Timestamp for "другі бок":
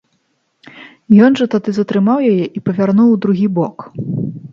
3.27-3.77